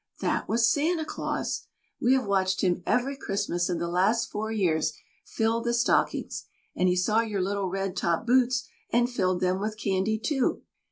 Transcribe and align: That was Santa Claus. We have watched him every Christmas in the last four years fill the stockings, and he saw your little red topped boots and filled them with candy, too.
That 0.19 0.49
was 0.49 0.65
Santa 0.67 1.05
Claus. 1.05 1.67
We 2.01 2.15
have 2.15 2.25
watched 2.25 2.61
him 2.61 2.81
every 2.87 3.15
Christmas 3.15 3.69
in 3.69 3.77
the 3.77 3.87
last 3.87 4.31
four 4.31 4.51
years 4.51 4.93
fill 5.23 5.61
the 5.61 5.75
stockings, 5.75 6.45
and 6.75 6.89
he 6.89 6.95
saw 6.95 7.19
your 7.19 7.43
little 7.43 7.69
red 7.69 7.95
topped 7.95 8.25
boots 8.25 8.67
and 8.89 9.07
filled 9.07 9.41
them 9.41 9.59
with 9.59 9.77
candy, 9.77 10.17
too. 10.17 10.63